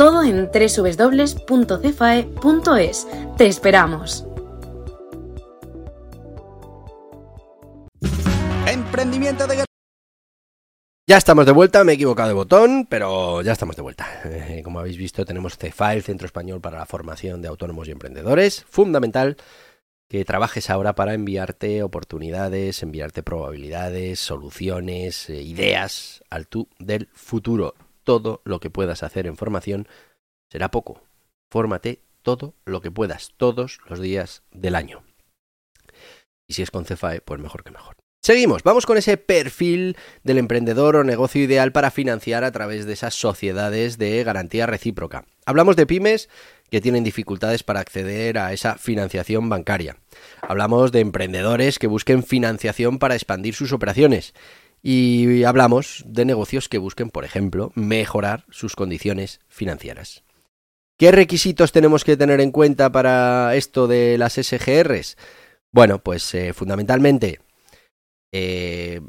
todo 0.00 0.22
en 0.22 0.48
www.cefae.es. 0.50 1.36
¡Te 3.36 3.46
esperamos! 3.46 4.24
Emprendimiento 8.66 9.46
de 9.46 9.62
ya 11.06 11.18
estamos 11.18 11.44
de 11.44 11.52
vuelta, 11.52 11.84
me 11.84 11.92
he 11.92 11.96
equivocado 11.96 12.28
de 12.28 12.34
botón, 12.34 12.86
pero 12.88 13.42
ya 13.42 13.52
estamos 13.52 13.76
de 13.76 13.82
vuelta. 13.82 14.08
Eh, 14.24 14.62
como 14.64 14.78
habéis 14.80 14.96
visto, 14.96 15.26
tenemos 15.26 15.58
CEFA, 15.58 15.92
el 15.92 16.02
Centro 16.02 16.24
Español 16.24 16.62
para 16.62 16.78
la 16.78 16.86
Formación 16.86 17.42
de 17.42 17.48
Autónomos 17.48 17.86
y 17.86 17.90
Emprendedores. 17.90 18.64
Fundamental 18.70 19.36
que 20.08 20.24
trabajes 20.24 20.70
ahora 20.70 20.94
para 20.94 21.12
enviarte 21.12 21.82
oportunidades, 21.82 22.82
enviarte 22.82 23.22
probabilidades, 23.22 24.18
soluciones, 24.18 25.28
eh, 25.28 25.42
ideas 25.42 26.22
al 26.30 26.46
tú 26.46 26.68
del 26.78 27.10
futuro. 27.12 27.74
Todo 28.10 28.42
lo 28.44 28.58
que 28.58 28.70
puedas 28.70 29.04
hacer 29.04 29.28
en 29.28 29.36
formación 29.36 29.86
será 30.50 30.72
poco. 30.72 31.04
Fórmate 31.48 32.02
todo 32.22 32.56
lo 32.64 32.80
que 32.80 32.90
puedas, 32.90 33.34
todos 33.36 33.78
los 33.88 34.00
días 34.00 34.42
del 34.50 34.74
año. 34.74 35.04
Y 36.48 36.54
si 36.54 36.62
es 36.62 36.72
con 36.72 36.86
CEFAE, 36.86 37.20
pues 37.20 37.40
mejor 37.40 37.62
que 37.62 37.70
mejor. 37.70 37.94
Seguimos, 38.20 38.64
vamos 38.64 38.84
con 38.84 38.98
ese 38.98 39.16
perfil 39.16 39.96
del 40.24 40.38
emprendedor 40.38 40.96
o 40.96 41.04
negocio 41.04 41.40
ideal 41.40 41.70
para 41.70 41.92
financiar 41.92 42.42
a 42.42 42.50
través 42.50 42.84
de 42.84 42.94
esas 42.94 43.14
sociedades 43.14 43.96
de 43.96 44.24
garantía 44.24 44.66
recíproca. 44.66 45.24
Hablamos 45.46 45.76
de 45.76 45.86
pymes 45.86 46.28
que 46.68 46.80
tienen 46.80 47.04
dificultades 47.04 47.62
para 47.62 47.78
acceder 47.78 48.38
a 48.38 48.52
esa 48.52 48.76
financiación 48.76 49.48
bancaria. 49.48 49.98
Hablamos 50.42 50.90
de 50.90 50.98
emprendedores 50.98 51.78
que 51.78 51.86
busquen 51.86 52.24
financiación 52.24 52.98
para 52.98 53.14
expandir 53.14 53.54
sus 53.54 53.72
operaciones. 53.72 54.34
Y 54.82 55.44
hablamos 55.44 56.02
de 56.06 56.24
negocios 56.24 56.68
que 56.68 56.78
busquen, 56.78 57.10
por 57.10 57.24
ejemplo, 57.24 57.72
mejorar 57.74 58.44
sus 58.50 58.76
condiciones 58.76 59.40
financieras. 59.48 60.24
¿Qué 60.98 61.12
requisitos 61.12 61.72
tenemos 61.72 62.04
que 62.04 62.16
tener 62.16 62.40
en 62.40 62.50
cuenta 62.50 62.92
para 62.92 63.54
esto 63.56 63.88
de 63.88 64.18
las 64.18 64.34
SGRs? 64.34 65.16
Bueno, 65.72 66.02
pues 66.02 66.34
eh, 66.34 66.52
fundamentalmente 66.52 67.40
eh, 68.32 69.00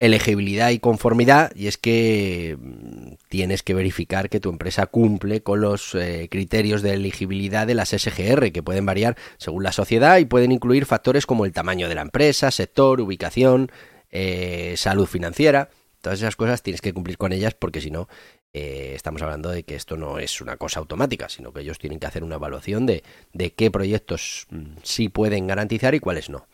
elegibilidad 0.00 0.70
y 0.70 0.78
conformidad, 0.78 1.50
y 1.56 1.66
es 1.66 1.76
que 1.76 2.56
mm, 2.60 3.14
tienes 3.28 3.62
que 3.62 3.74
verificar 3.74 4.28
que 4.28 4.40
tu 4.40 4.50
empresa 4.50 4.86
cumple 4.86 5.42
con 5.42 5.60
los 5.60 5.94
eh, 5.94 6.28
criterios 6.30 6.82
de 6.82 6.94
elegibilidad 6.94 7.66
de 7.66 7.74
las 7.74 7.90
SGR, 7.90 8.52
que 8.52 8.62
pueden 8.62 8.86
variar 8.86 9.16
según 9.38 9.64
la 9.64 9.72
sociedad 9.72 10.18
y 10.18 10.24
pueden 10.24 10.52
incluir 10.52 10.86
factores 10.86 11.26
como 11.26 11.44
el 11.44 11.52
tamaño 11.52 11.88
de 11.88 11.96
la 11.96 12.02
empresa, 12.02 12.50
sector, 12.50 13.00
ubicación, 13.00 13.72
eh, 14.10 14.74
salud 14.76 15.06
financiera. 15.06 15.70
Todas 16.00 16.20
esas 16.20 16.36
cosas 16.36 16.62
tienes 16.62 16.80
que 16.80 16.92
cumplir 16.92 17.18
con 17.18 17.32
ellas 17.32 17.54
porque 17.54 17.80
si 17.80 17.90
no, 17.90 18.08
estamos 18.52 19.22
hablando 19.22 19.50
de 19.50 19.62
que 19.62 19.74
esto 19.74 19.96
no 19.96 20.18
es 20.18 20.40
una 20.40 20.56
cosa 20.56 20.80
automática, 20.80 21.28
sino 21.28 21.52
que 21.52 21.60
ellos 21.60 21.78
tienen 21.78 22.00
que 22.00 22.06
hacer 22.06 22.24
una 22.24 22.36
evaluación 22.36 22.86
de, 22.86 23.04
de 23.32 23.52
qué 23.52 23.70
proyectos 23.70 24.46
mm, 24.50 24.78
sí 24.82 25.08
pueden 25.08 25.46
garantizar 25.46 25.94
y 25.94 26.00
cuáles 26.00 26.30
no. 26.30 26.46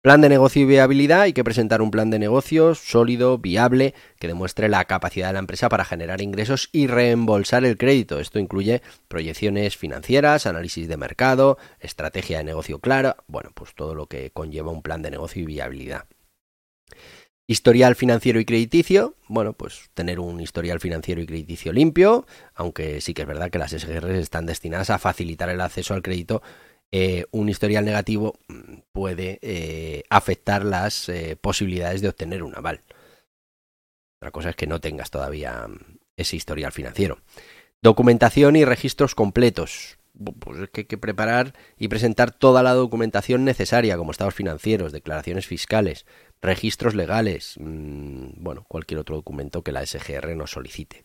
Plan 0.00 0.20
de 0.20 0.28
negocio 0.28 0.62
y 0.62 0.64
viabilidad. 0.64 1.22
Hay 1.22 1.32
que 1.32 1.42
presentar 1.42 1.82
un 1.82 1.90
plan 1.90 2.08
de 2.08 2.20
negocio 2.20 2.76
sólido, 2.76 3.36
viable, 3.38 3.94
que 4.20 4.28
demuestre 4.28 4.68
la 4.68 4.84
capacidad 4.84 5.26
de 5.26 5.32
la 5.32 5.38
empresa 5.40 5.68
para 5.68 5.84
generar 5.84 6.20
ingresos 6.20 6.68
y 6.70 6.86
reembolsar 6.86 7.64
el 7.64 7.76
crédito. 7.76 8.20
Esto 8.20 8.38
incluye 8.38 8.80
proyecciones 9.08 9.76
financieras, 9.76 10.46
análisis 10.46 10.86
de 10.86 10.96
mercado, 10.96 11.58
estrategia 11.80 12.38
de 12.38 12.44
negocio 12.44 12.78
clara, 12.78 13.16
bueno, 13.26 13.50
pues 13.54 13.74
todo 13.74 13.96
lo 13.96 14.06
que 14.06 14.30
conlleva 14.30 14.70
un 14.70 14.82
plan 14.82 15.02
de 15.02 15.10
negocio 15.10 15.42
y 15.42 15.46
viabilidad. 15.46 16.04
Historial 17.46 17.96
financiero 17.96 18.40
y 18.40 18.44
crediticio, 18.44 19.14
bueno, 19.26 19.54
pues 19.54 19.88
tener 19.94 20.20
un 20.20 20.38
historial 20.40 20.80
financiero 20.80 21.22
y 21.22 21.26
crediticio 21.26 21.72
limpio, 21.72 22.26
aunque 22.54 23.00
sí 23.00 23.14
que 23.14 23.22
es 23.22 23.28
verdad 23.28 23.50
que 23.50 23.58
las 23.58 23.72
SGR 23.72 24.10
están 24.10 24.44
destinadas 24.44 24.90
a 24.90 24.98
facilitar 24.98 25.48
el 25.48 25.62
acceso 25.62 25.94
al 25.94 26.02
crédito 26.02 26.42
eh, 26.90 27.26
un 27.32 27.50
historial 27.50 27.84
negativo 27.84 28.38
mm, 28.48 28.78
puede 28.92 29.38
eh, 29.42 30.04
afectar 30.08 30.64
las 30.64 31.08
eh, 31.10 31.36
posibilidades 31.38 32.00
de 32.00 32.08
obtener 32.08 32.42
un 32.42 32.56
aval. 32.56 32.80
Otra 34.20 34.30
cosa 34.30 34.50
es 34.50 34.56
que 34.56 34.66
no 34.66 34.80
tengas 34.80 35.10
todavía 35.10 35.68
mm, 35.68 35.98
ese 36.16 36.36
historial 36.36 36.72
financiero. 36.72 37.18
Documentación 37.82 38.56
y 38.56 38.64
registros 38.64 39.14
completos. 39.14 39.98
Pues 40.40 40.58
es 40.58 40.70
que 40.70 40.80
hay 40.80 40.84
que 40.86 40.98
preparar 40.98 41.54
y 41.76 41.86
presentar 41.86 42.32
toda 42.32 42.62
la 42.64 42.74
documentación 42.74 43.44
necesaria, 43.44 43.96
como 43.96 44.10
estados 44.10 44.34
financieros, 44.34 44.90
declaraciones 44.90 45.46
fiscales, 45.46 46.06
registros 46.40 46.94
legales, 46.94 47.54
mmm, 47.58 48.30
bueno, 48.36 48.64
cualquier 48.68 49.00
otro 49.00 49.16
documento 49.16 49.62
que 49.62 49.72
la 49.72 49.84
SGR 49.84 50.36
nos 50.36 50.52
solicite. 50.52 51.04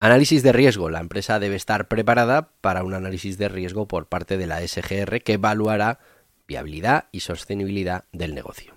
Análisis 0.00 0.42
de 0.42 0.52
riesgo. 0.52 0.90
La 0.90 0.98
empresa 0.98 1.38
debe 1.38 1.54
estar 1.54 1.86
preparada 1.86 2.50
para 2.60 2.82
un 2.82 2.94
análisis 2.94 3.38
de 3.38 3.48
riesgo 3.48 3.86
por 3.86 4.08
parte 4.08 4.36
de 4.36 4.48
la 4.48 4.66
SGR 4.66 5.20
que 5.22 5.34
evaluará 5.34 6.00
viabilidad 6.48 7.08
y 7.12 7.20
sostenibilidad 7.20 8.04
del 8.10 8.34
negocio. 8.34 8.74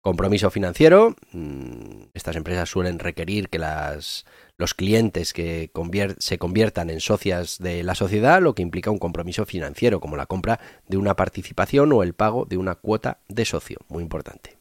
Compromiso 0.00 0.50
financiero. 0.50 1.16
Mm, 1.32 2.04
estas 2.14 2.36
empresas 2.36 2.68
suelen 2.68 3.00
requerir 3.00 3.48
que 3.48 3.58
las, 3.58 4.26
los 4.58 4.74
clientes 4.74 5.32
que 5.32 5.70
se 6.18 6.38
conviertan 6.38 6.90
en 6.90 7.00
socias 7.00 7.58
de 7.58 7.84
la 7.84 7.94
sociedad, 7.94 8.42
lo 8.42 8.54
que 8.54 8.62
implica 8.62 8.90
un 8.90 8.98
compromiso 8.98 9.46
financiero, 9.46 10.00
como 10.00 10.16
la 10.16 10.26
compra 10.26 10.58
de 10.88 10.96
una 10.96 11.14
participación 11.14 11.92
o 11.92 12.02
el 12.02 12.12
pago 12.12 12.44
de 12.44 12.56
una 12.58 12.74
cuota 12.74 13.20
de 13.28 13.44
socio. 13.44 13.78
Muy 13.88 14.02
importante. 14.02 14.58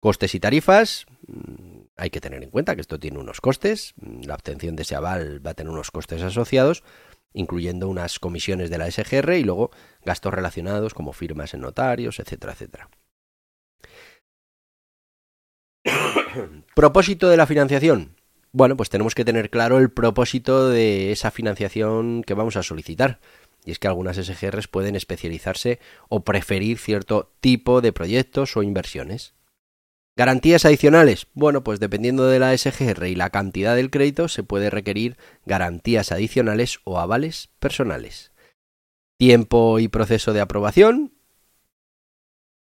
Costes 0.00 0.34
y 0.34 0.40
tarifas. 0.40 1.04
Mm, 1.26 1.82
hay 1.96 2.10
que 2.10 2.20
tener 2.20 2.42
en 2.42 2.50
cuenta 2.50 2.74
que 2.74 2.80
esto 2.80 2.98
tiene 2.98 3.18
unos 3.18 3.42
costes. 3.42 3.92
La 3.96 4.34
obtención 4.34 4.74
de 4.74 4.82
ese 4.82 4.96
aval 4.96 5.46
va 5.46 5.50
a 5.50 5.54
tener 5.54 5.70
unos 5.70 5.90
costes 5.90 6.22
asociados, 6.22 6.82
incluyendo 7.34 7.88
unas 7.88 8.18
comisiones 8.18 8.70
de 8.70 8.78
la 8.78 8.90
SGR 8.90 9.34
y 9.34 9.44
luego 9.44 9.70
gastos 10.02 10.32
relacionados 10.32 10.94
como 10.94 11.12
firmas 11.12 11.52
en 11.52 11.60
notarios, 11.60 12.20
etcétera, 12.20 12.54
etcétera. 12.54 12.88
propósito 16.74 17.28
de 17.28 17.36
la 17.36 17.46
financiación. 17.46 18.13
Bueno, 18.54 18.76
pues 18.76 18.88
tenemos 18.88 19.16
que 19.16 19.24
tener 19.24 19.50
claro 19.50 19.80
el 19.80 19.90
propósito 19.90 20.68
de 20.68 21.10
esa 21.10 21.32
financiación 21.32 22.22
que 22.22 22.34
vamos 22.34 22.54
a 22.56 22.62
solicitar. 22.62 23.18
Y 23.64 23.72
es 23.72 23.80
que 23.80 23.88
algunas 23.88 24.16
SGRs 24.16 24.68
pueden 24.68 24.94
especializarse 24.94 25.80
o 26.08 26.20
preferir 26.20 26.78
cierto 26.78 27.32
tipo 27.40 27.80
de 27.80 27.92
proyectos 27.92 28.56
o 28.56 28.62
inversiones. 28.62 29.34
Garantías 30.16 30.64
adicionales. 30.64 31.26
Bueno, 31.34 31.64
pues 31.64 31.80
dependiendo 31.80 32.28
de 32.28 32.38
la 32.38 32.56
SGR 32.56 33.08
y 33.08 33.16
la 33.16 33.30
cantidad 33.30 33.74
del 33.74 33.90
crédito, 33.90 34.28
se 34.28 34.44
puede 34.44 34.70
requerir 34.70 35.16
garantías 35.44 36.12
adicionales 36.12 36.78
o 36.84 37.00
avales 37.00 37.50
personales. 37.58 38.30
Tiempo 39.18 39.80
y 39.80 39.88
proceso 39.88 40.32
de 40.32 40.40
aprobación. 40.40 41.12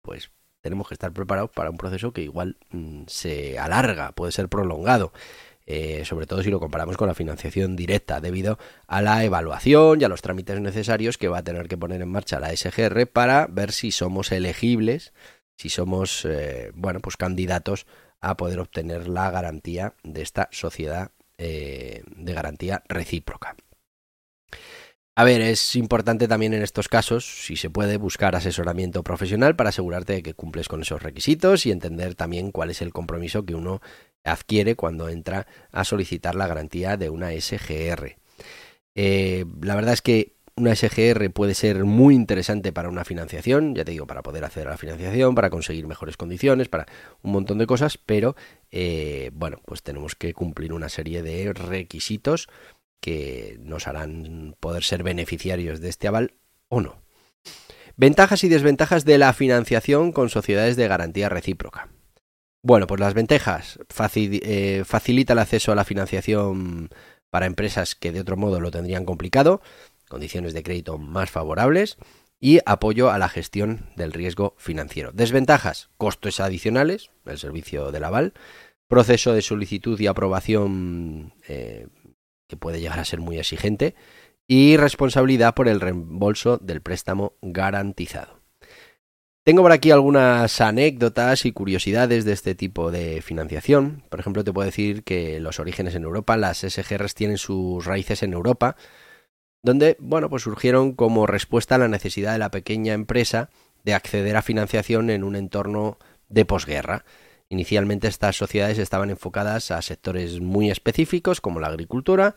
Pues 0.01 0.31
tenemos 0.59 0.89
que 0.89 0.95
estar 0.95 1.13
preparados 1.13 1.51
para 1.51 1.69
un 1.69 1.77
proceso 1.77 2.11
que 2.11 2.23
igual 2.23 2.57
mm, 2.71 3.03
se 3.07 3.57
alarga, 3.57 4.11
puede 4.11 4.33
ser 4.33 4.49
prolongado. 4.49 5.13
Eh, 5.69 6.05
sobre 6.05 6.25
todo 6.25 6.41
si 6.41 6.49
lo 6.49 6.59
comparamos 6.59 6.97
con 6.97 7.07
la 7.07 7.13
financiación 7.13 7.75
directa, 7.75 8.21
debido 8.21 8.57
a 8.87 9.01
la 9.01 9.23
evaluación 9.23 10.01
y 10.01 10.05
a 10.05 10.09
los 10.09 10.21
trámites 10.21 10.59
necesarios 10.61 11.17
que 11.17 11.27
va 11.27 11.39
a 11.39 11.43
tener 11.43 11.67
que 11.67 11.77
poner 11.77 12.01
en 12.01 12.09
marcha 12.09 12.39
la 12.39 12.55
SGR 12.55 13.05
para 13.07 13.47
ver 13.47 13.73
si 13.73 13.91
somos 13.91 14.31
elegibles 14.31 15.11
si 15.57 15.69
somos, 15.69 16.23
eh, 16.25 16.71
bueno, 16.75 16.99
pues 16.99 17.17
candidatos 17.17 17.87
a 18.21 18.37
poder 18.37 18.59
obtener 18.59 19.07
la 19.07 19.29
garantía 19.31 19.95
de 20.03 20.21
esta 20.21 20.49
sociedad 20.51 21.11
eh, 21.37 22.03
de 22.05 22.33
garantía 22.33 22.83
recíproca. 22.87 23.55
A 25.19 25.23
ver, 25.23 25.41
es 25.41 25.75
importante 25.75 26.27
también 26.27 26.53
en 26.53 26.61
estos 26.61 26.89
casos, 26.89 27.25
si 27.43 27.55
se 27.55 27.71
puede, 27.71 27.97
buscar 27.97 28.35
asesoramiento 28.35 29.01
profesional 29.01 29.55
para 29.55 29.69
asegurarte 29.69 30.13
de 30.13 30.21
que 30.21 30.35
cumples 30.35 30.67
con 30.67 30.83
esos 30.83 31.01
requisitos 31.01 31.65
y 31.65 31.71
entender 31.71 32.13
también 32.13 32.51
cuál 32.51 32.69
es 32.69 32.83
el 32.83 32.93
compromiso 32.93 33.43
que 33.43 33.55
uno 33.55 33.81
adquiere 34.23 34.75
cuando 34.75 35.09
entra 35.09 35.47
a 35.71 35.85
solicitar 35.85 36.35
la 36.35 36.45
garantía 36.45 36.97
de 36.97 37.09
una 37.09 37.31
SGR. 37.31 38.15
Eh, 38.93 39.45
la 39.59 39.73
verdad 39.73 39.93
es 39.93 40.03
que 40.03 40.33
una 40.55 40.75
SGR 40.75 41.31
puede 41.31 41.55
ser 41.55 41.83
muy 41.83 42.13
interesante 42.13 42.71
para 42.71 42.89
una 42.89 43.03
financiación, 43.03 43.73
ya 43.73 43.85
te 43.85 43.91
digo, 43.91 44.05
para 44.05 44.21
poder 44.21 44.43
a 44.43 44.51
la 44.53 44.77
financiación, 44.77 45.33
para 45.33 45.49
conseguir 45.49 45.87
mejores 45.87 46.15
condiciones, 46.15 46.69
para 46.69 46.85
un 47.23 47.31
montón 47.31 47.57
de 47.57 47.65
cosas, 47.65 47.97
pero 47.97 48.35
eh, 48.71 49.31
bueno, 49.33 49.61
pues 49.65 49.81
tenemos 49.81 50.15
que 50.15 50.33
cumplir 50.33 50.73
una 50.73 50.89
serie 50.89 51.23
de 51.23 51.53
requisitos 51.53 52.49
que 52.99 53.57
nos 53.61 53.87
harán 53.87 54.55
poder 54.59 54.83
ser 54.83 55.03
beneficiarios 55.03 55.79
de 55.79 55.89
este 55.89 56.07
aval 56.07 56.33
o 56.69 56.81
no. 56.81 57.01
Ventajas 57.95 58.43
y 58.43 58.49
desventajas 58.49 59.05
de 59.05 59.17
la 59.17 59.33
financiación 59.33 60.11
con 60.11 60.29
sociedades 60.29 60.75
de 60.75 60.87
garantía 60.87 61.29
recíproca. 61.29 61.89
Bueno, 62.61 62.85
pues 62.85 62.99
las 62.99 63.13
ventajas 63.13 63.79
eh, 64.15 64.83
facilita 64.85 65.33
el 65.33 65.39
acceso 65.39 65.71
a 65.71 65.75
la 65.75 65.85
financiación 65.85 66.89
para 67.29 67.45
empresas 67.45 67.95
que 67.95 68.11
de 68.11 68.19
otro 68.19 68.37
modo 68.37 68.59
lo 68.59 68.71
tendrían 68.71 69.05
complicado 69.05 69.61
condiciones 70.07 70.53
de 70.53 70.63
crédito 70.63 70.97
más 70.97 71.29
favorables 71.29 71.97
y 72.39 72.59
apoyo 72.65 73.09
a 73.09 73.17
la 73.17 73.29
gestión 73.29 73.89
del 73.95 74.13
riesgo 74.13 74.55
financiero. 74.57 75.11
Desventajas, 75.11 75.89
costos 75.97 76.39
adicionales, 76.39 77.09
el 77.25 77.37
servicio 77.37 77.91
del 77.91 78.03
aval, 78.03 78.33
proceso 78.87 79.33
de 79.33 79.41
solicitud 79.41 79.99
y 79.99 80.07
aprobación 80.07 81.33
eh, 81.47 81.87
que 82.47 82.57
puede 82.57 82.79
llegar 82.79 82.99
a 82.99 83.05
ser 83.05 83.19
muy 83.19 83.37
exigente 83.37 83.95
y 84.47 84.77
responsabilidad 84.77 85.53
por 85.53 85.67
el 85.67 85.81
reembolso 85.81 86.57
del 86.57 86.81
préstamo 86.81 87.33
garantizado. 87.41 88.39
Tengo 89.47 89.61
por 89.61 89.71
aquí 89.71 89.91
algunas 89.91 90.59
anécdotas 90.59 91.45
y 91.45 91.53
curiosidades 91.53 92.25
de 92.25 92.33
este 92.33 92.53
tipo 92.53 92.91
de 92.91 93.21
financiación. 93.21 94.03
Por 94.09 94.19
ejemplo, 94.19 94.43
te 94.43 94.51
puedo 94.51 94.65
decir 94.65 95.03
que 95.03 95.39
los 95.39 95.61
orígenes 95.61 95.95
en 95.95 96.03
Europa, 96.03 96.35
las 96.35 96.57
SGRs 96.57 97.15
tienen 97.15 97.37
sus 97.37 97.85
raíces 97.85 98.23
en 98.23 98.33
Europa, 98.33 98.75
donde, 99.63 99.95
bueno, 99.99 100.29
pues 100.29 100.43
surgieron 100.43 100.91
como 100.93 101.27
respuesta 101.27 101.75
a 101.75 101.77
la 101.77 101.87
necesidad 101.87 102.33
de 102.33 102.39
la 102.39 102.51
pequeña 102.51 102.93
empresa 102.93 103.49
de 103.85 103.93
acceder 103.93 104.35
a 104.35 104.41
financiación 104.41 105.09
en 105.09 105.23
un 105.23 105.37
entorno 105.37 105.97
de 106.27 106.43
posguerra. 106.43 107.05
Inicialmente 107.49 108.07
estas 108.07 108.35
sociedades 108.35 108.77
estaban 108.77 109.09
enfocadas 109.09 109.71
a 109.71 109.81
sectores 109.81 110.39
muy 110.39 110.69
específicos 110.69 111.41
como 111.41 111.59
la 111.59 111.67
agricultura 111.67 112.35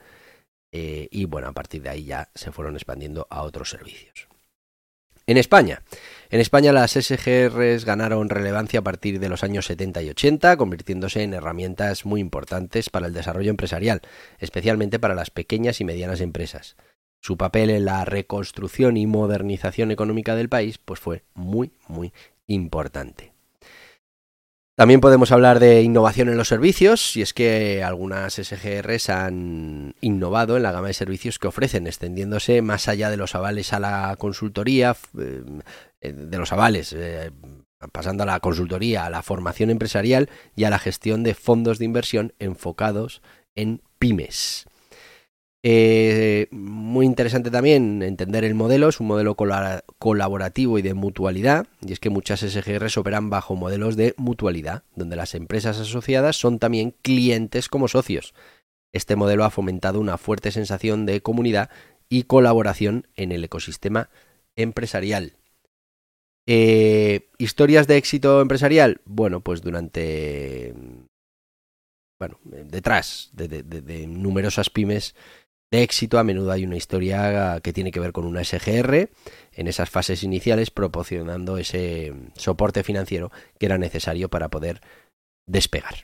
eh, 0.73 1.09
y 1.11 1.25
bueno, 1.25 1.49
a 1.49 1.53
partir 1.53 1.83
de 1.83 1.91
ahí 1.91 2.05
ya 2.05 2.31
se 2.35 2.53
fueron 2.53 2.77
expandiendo 2.77 3.27
a 3.31 3.43
otros 3.43 3.71
servicios. 3.71 4.29
En 5.27 5.37
España. 5.37 5.83
En 6.31 6.41
España 6.41 6.73
las 6.73 6.93
SGRs 6.93 7.85
ganaron 7.85 8.31
relevancia 8.31 8.81
a 8.81 8.85
partir 8.85 9.21
de 9.21 9.29
los 9.29 9.45
años 9.45 9.67
70 9.67 10.03
y 10.03 10.11
80, 10.11 10.57
convirtiéndose 10.57 11.23
en 11.23 11.35
herramientas 11.35 12.05
muy 12.05 12.21
importantes 12.21 12.91
para 12.91 13.07
el 13.07 13.13
desarrollo 13.13 13.51
empresarial, 13.51 14.03
especialmente 14.39 14.99
para 14.99 15.15
las 15.15 15.31
pequeñas 15.31 15.81
y 15.81 15.85
medianas 15.85 16.21
empresas 16.21 16.77
su 17.21 17.37
papel 17.37 17.71
en 17.71 17.85
la 17.85 18.05
reconstrucción 18.05 18.97
y 18.97 19.07
modernización 19.07 19.91
económica 19.91 20.35
del 20.35 20.49
país 20.49 20.79
pues 20.79 21.01
fue 21.01 21.23
muy 21.35 21.73
muy 21.87 22.13
importante. 22.47 23.33
También 24.77 25.01
podemos 25.01 25.31
hablar 25.31 25.61
de 25.61 25.83
innovación 25.83 26.31
en 26.31 26.39
los 26.39 26.49
servicios, 26.49 27.15
y 27.17 27.23
es 27.23 27.35
que 27.35 27.83
algunas 27.83 28.35
SGRs 28.35 29.11
han 29.11 29.95
innovado 30.01 30.57
en 30.57 30.63
la 30.63 30.73
gama 30.73 30.87
de 30.87 30.95
servicios 30.95 31.39
que 31.39 31.49
ofrecen, 31.49 31.87
extendiéndose 31.87 32.63
más 32.63 32.89
allá 32.89 33.11
de 33.11 33.19
los 33.19 33.35
avales 33.35 33.73
a 33.75 33.81
la 33.81 34.17
consultoría, 34.19 34.97
eh, 35.19 36.13
de 36.13 36.39
los 36.39 36.53
avales, 36.53 36.95
eh, 36.97 37.31
pasando 37.93 38.23
a 38.23 38.27
la 38.27 38.41
consultoría, 38.41 39.05
a 39.05 39.11
la 39.11 39.23
formación 39.23 39.69
empresarial 39.69 40.31
y 40.57 40.65
a 40.65 40.71
la 40.71 40.79
gestión 40.79 41.25
de 41.25 41.35
fondos 41.35 41.79
de 41.79 41.85
inversión 41.85 42.33
enfocados 42.39 43.21
en 43.55 43.83
pymes. 43.99 44.67
Eh, 45.63 46.47
muy 46.53 47.05
interesante 47.05 47.51
también 47.51 48.03
entender 48.03 48.45
el 48.45 48.55
modelo, 48.55 48.89
es 48.89 48.99
un 48.99 49.09
modelo 49.09 49.37
colaborativo 49.37 50.79
y 50.79 50.83
de 50.83 50.95
mutualidad, 50.95 51.67
y 51.87 51.93
es 51.93 52.01
que 52.01 52.09
muchas 52.09 52.41
SGRs 52.41 52.97
operan 52.97 53.29
bajo 53.29 53.57
modelos 53.57 53.97
de 53.97 54.15
mutualidad, 54.17 54.85
donde 54.97 55.17
las 55.17 55.35
empresas 55.35 55.79
asociadas 55.79 56.37
son 56.37 56.59
también 56.59 56.95
clientes 57.03 57.69
como 57.69 57.89
socios. 57.89 58.35
Este 58.93 59.17
modelo 59.17 59.45
ha 59.45 59.51
fomentado 59.51 60.01
una 60.01 60.17
fuerte 60.17 60.51
sensación 60.51 61.05
de 61.05 61.21
comunidad 61.21 61.71
y 62.09 62.25
colaboración 62.25 63.07
en 63.15 63.31
el 63.31 63.45
ecosistema 63.45 64.09
empresarial. 64.57 65.35
Eh, 66.47 67.29
¿Historias 67.39 67.87
de 67.87 67.99
éxito 67.99 68.41
empresarial? 68.41 69.01
Bueno, 69.05 69.41
pues 69.41 69.61
durante... 69.61 70.75
Bueno, 72.19 72.39
detrás 72.45 73.31
de 73.33 74.07
numerosas 74.07 74.69
pymes 74.69 75.15
de 75.71 75.83
éxito, 75.83 76.19
a 76.19 76.25
menudo 76.25 76.51
hay 76.51 76.65
una 76.65 76.77
historia 76.77 77.61
que 77.63 77.73
tiene 77.73 77.93
que 77.93 78.01
ver 78.01 78.13
con 78.13 78.25
una 78.25 78.43
SGR 78.43 79.11
en 79.53 79.69
esas 79.69 79.89
fases 79.89 80.23
iniciales, 80.25 80.71
proporcionando 80.71 81.59
ese 81.59 82.13
soporte 82.37 82.83
financiero 82.83 83.31
que 83.59 83.67
era 83.67 83.79
necesario 83.79 84.29
para 84.29 84.49
poder 84.49 84.81
despegar. 85.47 85.95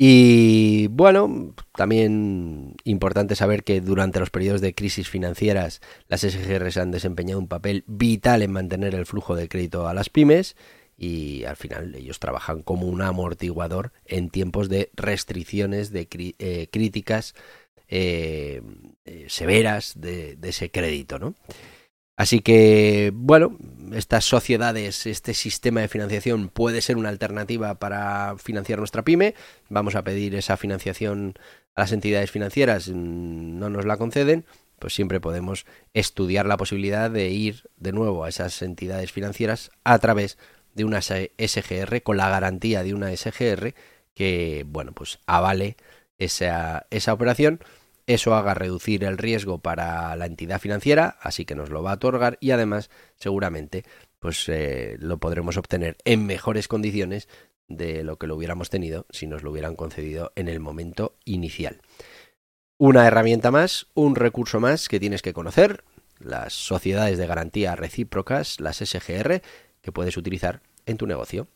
Y 0.00 0.86
bueno, 0.88 1.54
también 1.74 2.76
importante 2.84 3.34
saber 3.34 3.64
que 3.64 3.80
durante 3.80 4.20
los 4.20 4.30
periodos 4.30 4.60
de 4.60 4.72
crisis 4.74 5.08
financieras 5.08 5.80
las 6.06 6.20
SGRs 6.20 6.76
han 6.76 6.92
desempeñado 6.92 7.40
un 7.40 7.48
papel 7.48 7.82
vital 7.88 8.42
en 8.42 8.52
mantener 8.52 8.94
el 8.94 9.06
flujo 9.06 9.34
de 9.34 9.48
crédito 9.48 9.88
a 9.88 9.94
las 9.94 10.08
pymes 10.08 10.56
y 10.96 11.44
al 11.44 11.56
final 11.56 11.96
ellos 11.96 12.20
trabajan 12.20 12.62
como 12.62 12.86
un 12.86 13.02
amortiguador 13.02 13.92
en 14.04 14.30
tiempos 14.30 14.68
de 14.68 14.90
restricciones, 14.94 15.90
de 15.90 16.08
eh, 16.38 16.68
críticas 16.70 17.34
eh, 17.88 18.62
eh, 19.04 19.26
severas 19.28 20.00
de, 20.00 20.38
ese 20.42 20.70
crédito, 20.70 21.18
¿no? 21.18 21.34
Así 22.16 22.40
que, 22.40 23.12
bueno, 23.14 23.56
estas 23.94 24.24
sociedades, 24.24 25.06
este 25.06 25.34
sistema 25.34 25.80
de 25.80 25.88
financiación 25.88 26.48
puede 26.48 26.82
ser 26.82 26.96
una 26.96 27.10
alternativa 27.10 27.78
para 27.78 28.34
financiar 28.38 28.80
nuestra 28.80 29.04
pyme. 29.04 29.34
Vamos 29.68 29.94
a 29.94 30.02
pedir 30.02 30.34
esa 30.34 30.56
financiación 30.56 31.34
a 31.76 31.82
las 31.82 31.92
entidades 31.92 32.32
financieras, 32.32 32.88
no 32.88 33.70
nos 33.70 33.84
la 33.84 33.96
conceden, 33.96 34.44
pues 34.80 34.94
siempre 34.94 35.20
podemos 35.20 35.64
estudiar 35.94 36.46
la 36.46 36.56
posibilidad 36.56 37.08
de 37.08 37.30
ir 37.30 37.70
de 37.76 37.92
nuevo 37.92 38.24
a 38.24 38.28
esas 38.28 38.62
entidades 38.62 39.12
financieras 39.12 39.70
a 39.84 39.98
través 40.00 40.38
de 40.74 40.84
una 40.84 41.00
SGR, 41.02 42.02
con 42.02 42.16
la 42.16 42.28
garantía 42.28 42.82
de 42.82 42.94
una 42.94 43.16
SGR 43.16 43.74
que, 44.14 44.64
bueno, 44.66 44.92
pues 44.92 45.20
avale 45.26 45.76
esa, 46.18 46.86
esa 46.90 47.12
operación, 47.12 47.60
eso 48.08 48.34
haga 48.34 48.54
reducir 48.54 49.04
el 49.04 49.18
riesgo 49.18 49.58
para 49.58 50.16
la 50.16 50.24
entidad 50.24 50.60
financiera, 50.60 51.18
así 51.20 51.44
que 51.44 51.54
nos 51.54 51.68
lo 51.68 51.82
va 51.82 51.92
a 51.92 51.94
otorgar 51.96 52.38
y 52.40 52.52
además 52.52 52.90
seguramente 53.16 53.84
pues 54.18 54.48
eh, 54.48 54.96
lo 54.98 55.18
podremos 55.18 55.58
obtener 55.58 55.98
en 56.06 56.24
mejores 56.24 56.68
condiciones 56.68 57.28
de 57.68 58.02
lo 58.04 58.16
que 58.16 58.26
lo 58.26 58.34
hubiéramos 58.34 58.70
tenido 58.70 59.04
si 59.10 59.26
nos 59.26 59.42
lo 59.42 59.50
hubieran 59.50 59.76
concedido 59.76 60.32
en 60.36 60.48
el 60.48 60.58
momento 60.58 61.16
inicial. 61.26 61.82
Una 62.78 63.06
herramienta 63.06 63.50
más, 63.50 63.88
un 63.92 64.16
recurso 64.16 64.58
más 64.58 64.88
que 64.88 64.98
tienes 64.98 65.20
que 65.20 65.34
conocer, 65.34 65.84
las 66.18 66.54
sociedades 66.54 67.18
de 67.18 67.26
garantía 67.26 67.76
recíprocas, 67.76 68.58
las 68.58 68.78
SGR, 68.78 69.42
que 69.82 69.92
puedes 69.92 70.16
utilizar 70.16 70.62
en 70.86 70.96
tu 70.96 71.06
negocio. 71.06 71.46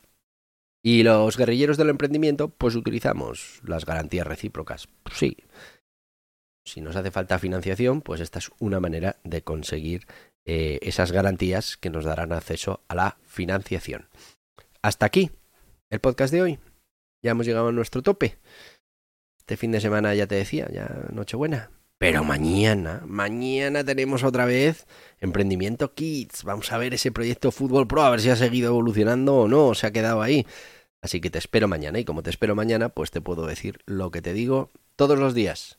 Y 0.83 1.03
los 1.03 1.39
guerrilleros 1.39 1.79
del 1.79 1.89
emprendimiento, 1.89 2.49
pues 2.51 2.75
utilizamos 2.75 3.63
las 3.65 3.87
garantías 3.87 4.27
recíprocas. 4.27 4.89
sí. 5.15 5.39
Si 6.65 6.81
nos 6.81 6.97
hace 6.97 7.11
falta 7.11 7.39
financiación, 7.39 8.03
pues 8.03 8.21
esta 8.21 8.39
es 8.39 8.51
una 8.59 8.81
manera 8.81 9.17
de 9.25 9.43
conseguir 9.43 10.07
eh, 10.45 10.79
esas 10.83 11.13
garantías 11.13 11.77
que 11.77 11.91
nos 11.91 12.05
darán 12.05 12.33
acceso 12.33 12.83
a 12.89 12.95
la 12.95 13.19
financiación. 13.25 14.09
Hasta 14.83 15.07
aquí 15.07 15.31
el 15.91 16.01
podcast 16.01 16.33
de 16.33 16.43
hoy. 16.43 16.59
Ya 17.23 17.33
hemos 17.33 17.47
llegado 17.47 17.69
a 17.69 17.73
nuestro 17.73 18.03
tope. 18.03 18.39
Este 19.39 19.57
fin 19.57 19.73
de 19.73 19.81
semana 19.81 20.15
ya 20.15 20.27
te 20.27 20.37
decía, 20.37 20.69
ya 20.73 20.89
Nochebuena. 21.13 21.71
Pero 21.99 22.25
mañana, 22.25 23.03
mañana 23.07 23.85
tenemos 23.85 24.25
otra 24.25 24.45
vez 24.45 24.87
Emprendimiento 25.21 25.95
Kids. 25.95 26.43
Vamos 26.43 26.73
a 26.73 26.79
ver 26.79 26.95
ese 26.95 27.13
proyecto 27.13 27.53
Fútbol 27.53 27.87
Pro, 27.87 28.03
a 28.03 28.11
ver 28.11 28.21
si 28.21 28.31
ha 28.31 28.35
seguido 28.35 28.71
evolucionando 28.71 29.37
o 29.37 29.49
no, 29.49 29.69
o 29.69 29.75
se 29.75 29.87
ha 29.87 29.93
quedado 29.93 30.21
ahí. 30.21 30.45
Así 31.01 31.21
que 31.21 31.31
te 31.31 31.39
espero 31.39 31.69
mañana 31.69 32.01
y 32.01 32.05
como 32.05 32.25
te 32.25 32.31
espero 32.31 32.57
mañana, 32.57 32.89
pues 32.89 33.13
te 33.13 33.21
puedo 33.21 33.47
decir 33.47 33.79
lo 33.87 34.11
que 34.11 34.23
te 34.23 34.33
digo 34.33 34.73
todos 34.97 35.17
los 35.17 35.35
días. 35.35 35.79